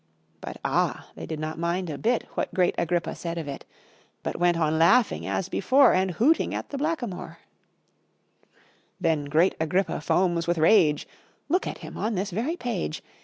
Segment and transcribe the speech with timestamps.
[0.39, 1.09] But, ah!
[1.13, 3.65] they did not mind a bit What great Agrippa said of it;
[4.23, 7.37] But went on laughing, as before, And hooting at the Black a moor.
[8.99, 11.07] Then great Agrippa foams with rage
[11.49, 13.03] Look at him on this very page!